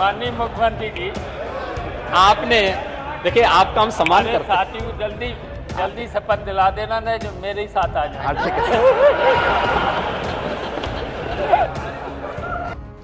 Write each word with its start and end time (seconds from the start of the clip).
माननीय 0.00 0.30
मुख्यमंत्री 0.30 0.88
जी 0.90 1.08
आपने 2.18 2.60
देखिए 3.24 3.42
आपका 3.44 3.82
हम 3.82 3.90
सम्मान 3.90 4.24
करते 4.24 4.44
साथी 4.44 4.78
को 4.78 4.92
जल्दी 4.98 5.26
जल्दी 5.78 6.06
शपथ 6.06 6.44
दिला 6.44 6.68
देना 6.70 7.00
ना 7.00 7.16
जो 7.16 7.32
मेरे 7.42 7.62
ही 7.62 7.68
साथ 7.68 7.96
आ 7.96 8.04
जाए। 8.06 8.32
ठीक 8.36 8.56
है। 8.64 8.78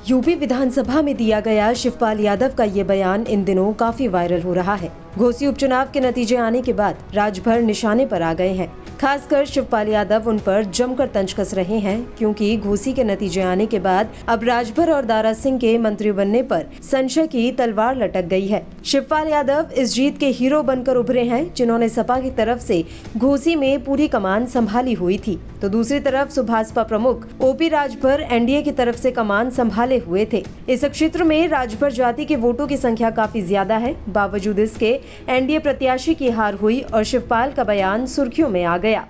यूपी 0.08 0.34
विधानसभा 0.34 1.02
में 1.02 1.14
दिया 1.16 1.40
गया 1.40 1.72
शिवपाल 1.74 2.20
यादव 2.20 2.54
का 2.58 2.64
ये 2.78 2.84
बयान 2.84 3.26
इन 3.28 3.44
दिनों 3.44 3.72
काफ़ी 3.74 4.08
वायरल 4.08 4.42
हो 4.42 4.54
रहा 4.54 4.74
है। 4.76 4.90
घोसी 5.16 5.46
उपचुनाव 5.46 5.90
के 5.92 6.00
नतीजे 6.00 6.36
आने 6.36 6.60
के 6.62 6.72
बाद 6.72 6.96
राजभर 7.14 7.60
निशाने 7.60 8.04
पर 8.06 8.22
आ 8.22 8.32
गए 8.34 8.52
हैं। 8.54 8.68
खासकर 9.00 9.44
शिवपाल 9.46 9.88
यादव 9.88 10.28
उन 10.28 10.38
पर 10.38 10.64
जमकर 10.66 11.06
तंज 11.06 11.32
कस 11.32 11.54
रहे 11.54 11.78
हैं, 11.78 12.02
क्योंकि 12.18 12.56
घोसी 12.56 12.92
के 12.92 13.04
नतीजे 13.04 13.42
आने 13.42 13.66
के 13.66 13.78
बाद 13.78 14.10
अब 14.28 14.44
राजभर 14.44 14.90
और 14.92 15.04
दारा 15.04 15.32
सिंह 15.34 15.58
के 15.58 15.76
मंत्री 15.78 16.12
बनने 16.12 16.42
पर 16.42 16.66
संशय 16.82 17.26
की 17.26 17.50
तलवार 17.52 17.96
लटक 17.96 18.24
गई 18.24 18.46
है। 18.46 18.64
शिवपाल 18.84 19.28
यादव 19.28 19.70
इस 19.74 19.94
जीत 19.94 20.18
के 20.18 20.26
हीरो 20.28 20.62
बनकर 20.62 20.96
उभरे 20.96 21.22
हैं, 21.22 21.52
जिन्होंने 21.54 21.88
सपा 21.88 22.18
की 22.20 22.30
तरफ़ 22.32 22.60
से 22.60 22.84
घोसी 23.16 23.56
में 23.56 23.84
पूरी 23.84 24.08
कमान 24.08 24.46
संभाली 24.48 24.92
हुई 24.94 25.18
थी। 25.18 25.38
तो 25.62 25.68
दूसरी 25.68 26.00
तरफ़ 26.00 26.30
सुभाषपा 26.30 26.82
प्रमुख 26.84 27.26
ओपी 27.42 27.68
राजभर 27.68 28.20
एनडीए 28.22 28.62
की 28.62 28.72
तरफ़ 28.72 28.96
से 28.96 29.10
कमान 29.12 29.50
संभाले 29.52 29.98
हुए 29.98 30.26
थे। 30.32 30.44
इस 30.68 30.84
क्षेत्र 30.86 31.24
में 31.24 31.48
राजभर 31.48 31.92
जाति 31.92 32.24
के 32.24 32.36
वोटों 32.38 32.66
की 32.66 32.76
संख्या 32.76 33.10
काफ़ी 33.12 33.42
ज़्यादा 33.42 33.76
है। 33.76 33.94
बावजूद 34.10 34.58
इसके 34.58 34.98
एनडीए 35.28 35.58
प्रत्याशी 35.60 36.14
की 36.14 36.30
हार 36.38 36.54
हुई 36.62 36.80
और 36.94 37.04
शिवपाल 37.10 37.52
का 37.52 37.64
बयान 37.64 38.06
सुर्खियों 38.14 38.48
में 38.48 38.64
आ 38.64 38.76
गया। 38.78 39.04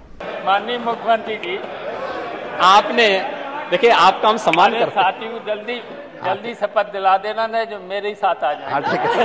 माननीय 0.46 0.78
मुख्यमंत्री 0.80 1.36
जी 1.44 1.58
आपने 2.64 3.08
देखिए 3.70 3.90
आपका 3.90 4.28
हम 4.28 4.36
सम्मान 4.38 4.72
कर 4.72 4.78
करते 4.80 5.00
साथी 5.00 5.28
को 5.28 5.38
जल्दी 5.46 5.80
जल्दी 6.24 6.54
शपथ 6.56 6.92
दिला 6.92 7.16
देना 7.24 7.46
नहीं 7.46 7.66
जो 7.66 7.78
मेरे 7.88 8.08
ही 8.08 8.14
साथ 8.16 8.44
आ 8.44 8.52
जाए 8.52 8.70
हाँ, 8.70 8.80
ठीक 8.82 9.00
है 9.00 9.24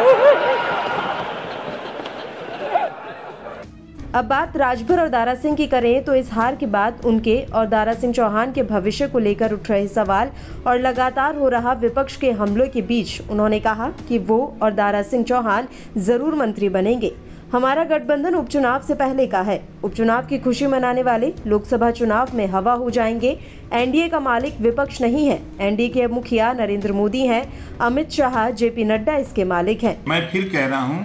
अब 4.16 4.26
बात 4.26 4.56
राजभर 4.58 5.00
और 5.00 5.10
दारा 5.10 5.34
सिंह 5.36 5.56
की 5.56 5.66
करें 5.68 6.04
तो 6.04 6.14
इस 6.16 6.32
हार 6.34 6.56
के 6.56 6.66
बाद 6.66 7.02
उनके 7.06 7.36
और 7.54 7.68
दारा 7.68 7.94
सिंह 7.94 8.14
चौहान 8.14 8.52
के 8.52 8.64
भविष्य 8.64 9.08
को 9.08 9.20
लेकर 9.20 9.52
उठ 9.54 9.70
रहे 9.70 9.88
सवाल 9.88 10.30
और 10.68 10.80
लगातार 10.80 11.36
हो 11.36 11.50
रहा 11.50 11.74
विपक्ष 11.74 12.16
के 12.18 12.32
हमलों 12.32 12.68
के 12.68 12.82
बीच। 12.82 13.30
उन्होंने 13.30 13.60
कहा 13.60 13.88
कि 14.10 14.18
वो 14.20 14.40
और 14.62 14.74
दारा 14.74 15.02
सिंह 15.02 15.24
चौहान 15.24 15.68
ज़रूर 15.98 16.36
मंत्री 16.36 16.70
बनेंगे। 16.70 17.12
हमारा 17.52 17.84
गठबंधन 17.84 18.36
उपचुनाव 18.36 18.82
से 18.88 18.96
पहले 18.96 19.28
का 19.28 19.42
है। 19.42 19.60
उपचुनाव 19.84 20.26
की 20.28 20.38
खुशी 20.40 20.68
मनाने 20.68 21.04
वाले 21.04 21.32
लोकसभा 21.48 21.92
चुनाव 21.92 22.36
में 22.36 22.46
हवा 22.48 22.74
हो 22.74 22.90
जाएँगे। 22.90 23.38
एनडीए 23.74 24.08
का 24.10 24.20
मालिक 24.20 24.60
विपक्ष 24.62 25.02
नहीं 25.02 25.26
है। 25.28 25.40
एनडीए 25.62 25.90
के 25.90 26.08
मुखिया 26.08 26.52
नरेंद्र 26.54 26.92
मोदी 26.92 27.26
हैं। 27.28 27.44
अमित 27.82 28.10
शाह, 28.10 28.50
जेपी 28.52 28.84
नड्डा 28.84 29.16
इसके 29.18 29.44
मालिक 29.46 29.84
हैं। 29.84 29.98
मैं 30.08 30.28
फिर 30.30 30.50
कह 30.54 30.68
रहा 30.68 30.82
हूँ 30.82 31.02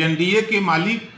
एनडीए 0.00 0.42
के 0.42 0.60
मालिक 0.60 1.08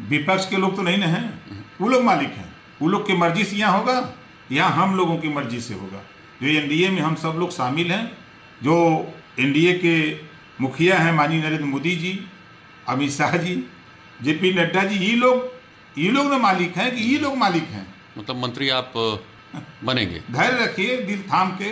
विपक्ष 0.00 0.48
के 0.50 0.56
लोग 0.56 0.76
तो 0.76 0.82
नहीं 0.82 0.98
ना 0.98 1.06
हैं। 1.06 1.64
वो 1.80 1.88
लोग 1.88 2.02
मालिक 2.04 2.32
हैं। 2.32 2.52
वो 2.82 2.88
लोग 2.88 3.06
की 3.06 3.16
मर्ज़ी 3.16 3.44
से 3.44 3.56
यहाँ 3.56 3.78
होगा 3.78 4.14
या 4.52 4.66
हम 4.68 4.94
लोगों 4.96 5.16
की 5.16 5.28
मर्ज़ी 5.28 5.60
से 5.60 5.74
होगा। 5.74 6.02
जो 6.42 6.48
एनडीए 6.50 6.88
में 6.90 7.00
हम 7.00 7.14
सब 7.14 7.36
लोग 7.38 7.50
शामिल 7.50 7.92
हैं 7.92 8.04
जो 8.62 8.76
एनडीए 9.40 9.72
के 9.78 9.94
मुखिया 10.60 10.98
हैं 10.98 11.12
माननीय 11.12 11.40
नरेंद्र 11.40 11.64
मोदी 11.64 11.94
जी 11.96 12.18
अमित 12.88 13.10
शाह 13.10 13.36
जी 13.36 13.54
जे 14.22 14.32
पी 14.32 14.52
नड्डा 14.52 14.82
जी 14.84 14.98
ये 14.98 15.14
लोग 15.16 15.50
ये 15.98 16.10
लोग 16.10 16.30
ना 16.30 16.38
मालिक 16.38 16.76
हैं 16.76 16.94
कि 16.96 17.02
ये 17.02 17.18
लोग 17.18 17.36
मालिक 17.36 17.68
हैं। 17.70 17.86
मतलब 18.18 18.36
मंत्री 18.36 18.68
आप 18.68 18.92
बनेंगे। 19.84 20.20
धैर्य 20.30 20.64
रखिए 20.64 20.96
दिल 21.02 21.22
थाम 21.22 21.50
के। 21.56 21.70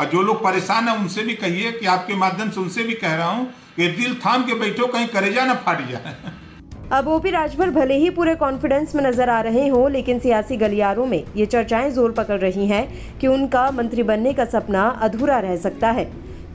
और 0.00 0.10
जो 0.10 0.22
लोग 0.22 0.42
परेशान 0.44 0.88
हैं 0.88 0.96
उनसे 0.98 1.22
भी 1.22 1.34
कहिए 1.34 1.72
कि 1.72 1.86
आपके 1.86 2.14
माध्यम 2.14 2.50
से 2.50 2.60
उनसे 2.60 2.84
भी 2.84 2.94
कह 2.94 3.14
रहा 3.14 3.28
हूँ 3.28 3.46
कि 3.76 3.88
दिल 3.92 4.14
थाम 4.14 4.44
के 4.44 4.54
बैठो 4.54 4.86
कहीं 4.86 5.06
करेजा 5.08 5.44
ना 5.44 5.54
फाट 5.66 5.86
जाए। 5.88 6.16
अब 6.92 7.06
ओपी 7.08 7.30
राजभर 7.30 7.70
भले 7.70 7.94
ही 7.98 8.08
पूरे 8.10 8.34
कॉन्फिडेंस 8.34 8.94
में 8.94 9.02
नज़र 9.02 9.28
आ 9.28 9.40
रहे 9.40 9.66
हों, 9.68 9.90
लेकिन 9.90 10.18
सियासी 10.18 10.56
गलियारों 10.56 11.06
में 11.06 11.22
ये 11.36 11.46
चर्चाएँ 11.46 11.90
ज़ोर 11.90 12.12
पकड़ 12.12 12.38
रही 12.40 12.66
हैं 12.66 12.86
कि 13.20 13.26
उनका 13.26 13.70
मंत्री 13.70 14.02
बनने 14.02 14.32
का 14.32 14.44
सपना 14.44 14.82
अधूरा 15.02 15.38
रह 15.38 15.56
सकता 15.56 15.90
है। 15.90 16.06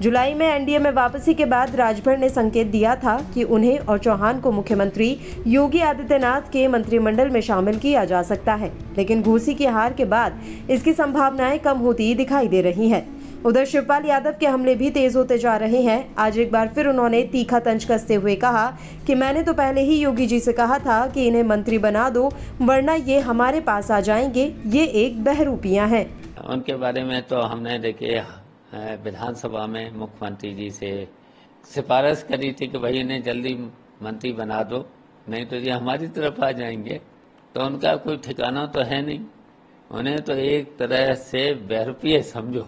जुलाई 0.01 0.33
में 0.33 0.45
एनडीए 0.47 0.79
में 0.79 0.91
वापसी 0.91 1.33
के 1.33 1.45
बाद 1.45 1.75
राजभर 1.75 2.17
ने 2.17 2.29
संकेत 2.29 2.67
दिया 2.67 2.95
था 2.95 3.17
कि 3.33 3.43
उन्हें 3.43 3.77
और 3.79 3.97
चौहान 3.99 4.39
को 4.39 4.51
मुख्यमंत्री 4.51 5.17
योगी 5.47 5.79
आदित्यनाथ 5.81 6.51
के 6.51 6.67
मंत्रिमंडल 6.67 7.29
में 7.29 7.41
शामिल 7.41 7.79
किया 7.79 8.05
जा 8.05 8.21
सकता 8.23 8.53
है, 8.53 8.71
लेकिन 8.97 9.21
घूसी 9.21 9.53
की 9.53 9.65
हार 9.67 9.93
के 9.93 10.05
बाद 10.05 10.41
इसकी 10.69 10.93
संभावनाएँ 10.93 11.59
कम 11.59 11.77
होती 11.77 12.13
दिखाई 12.15 12.47
दे 12.47 12.61
रही 12.61 12.89
हैं। 12.89 13.07
उधर 13.45 13.65
शिवपाल 13.65 14.05
यादव 14.05 14.33
के 14.39 14.47
हमले 14.47 14.73
भी 14.75 14.89
तेज 14.89 15.15
होते 15.15 15.37
जा 15.37 15.55
रहे 15.57 15.81
हैं। 15.81 16.15
आज 16.15 16.37
एक 16.39 16.51
बार 16.51 16.67
फिर 16.67 16.87
उन्होंने 16.87 17.21
तीखा 17.23 17.59
तंज 17.59 17.85
कसते 17.85 18.15
हुए 18.15 18.35
कहा 18.35 18.65
कि 19.07 19.15
मैंने 19.15 19.43
तो 19.43 19.53
पहले 19.53 19.81
ही 19.81 19.97
योगी 19.97 20.25
जी 20.27 20.39
से 20.39 20.53
कहा 20.53 20.77
था 20.79 21.05
कि 21.07 21.27
इन्हें 21.27 21.43
मंत्री 21.43 21.77
बना 21.77 22.09
दो, 22.09 22.29
वरना 22.61 22.93
ये 22.93 23.19
हमारे 23.19 23.61
पास 23.61 23.91
आ 23.91 23.99
जाएँगे। 24.01 24.43
ये 24.67 24.85
एक 25.03 25.23
बहरूपियाँ 25.23 25.87
हैं। 25.87 26.05
उनके 26.45 26.75
बारे 26.75 27.03
में 27.03 27.21
तो 27.21 27.41
हमने 27.43 27.77
देखिए 27.79 28.19
विधानसभा 29.03 29.65
में 29.67 29.91
मुख्यमंत्री 29.93 30.53
जी 30.55 30.69
से 30.71 30.91
सिफारिश 31.65 32.25
करी 32.29 32.51
थी 32.51 32.67
कि 32.67 32.77
भाई 32.77 32.99
इन्हें 32.99 33.21
जल्दी 33.23 33.53
मंत्री 34.03 34.31
बना 34.33 34.61
दो, 34.63 34.85
नहीं 35.29 35.45
तो 35.45 35.55
ये 35.55 35.71
हमारी 35.71 36.07
तरफ़ 36.09 36.43
आ 36.43 36.51
जाएँगे। 36.51 36.99
तो 37.55 37.65
उनका 37.65 37.95
कोई 37.95 38.17
ठिकाना 38.17 38.65
तो 38.65 38.81
है 38.81 39.05
नहीं। 39.05 39.19
उन्हें 39.91 40.21
तो 40.21 40.33
एक 40.35 40.77
तरह 40.79 41.13
से 41.15 41.53
बहरूपीय 41.69 42.21
समझो। 42.23 42.67